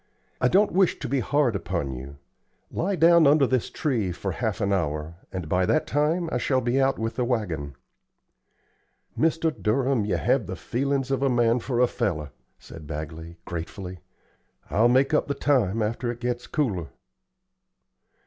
I 0.41 0.47
don't 0.47 0.71
wish 0.71 0.97
to 0.97 1.07
be 1.07 1.19
hard 1.19 1.55
upon 1.55 1.93
you. 1.93 2.17
Lie 2.71 2.95
down 2.95 3.27
under 3.27 3.45
this 3.45 3.69
tree 3.69 4.11
for 4.11 4.31
half 4.31 4.59
an 4.59 4.73
hour, 4.73 5.17
and 5.31 5.47
by 5.47 5.67
that 5.67 5.85
time 5.85 6.27
I 6.31 6.39
shall 6.39 6.59
be 6.59 6.81
out 6.81 6.97
with 6.97 7.17
the 7.17 7.23
wagon." 7.23 7.75
"Mr. 9.15 9.53
Durham, 9.55 10.03
you 10.05 10.17
have 10.17 10.47
the 10.47 10.55
feelin's 10.55 11.11
of 11.11 11.21
a 11.21 11.29
man 11.29 11.59
for 11.59 11.79
a 11.79 11.85
feller," 11.85 12.31
said 12.57 12.87
Bagley, 12.87 13.37
gratefully. 13.45 13.99
"I'll 14.71 14.89
make 14.89 15.13
up 15.13 15.27
the 15.27 15.35
time 15.35 15.83
arter 15.83 16.09
it 16.11 16.19
gets 16.19 16.47
cooler." 16.47 16.87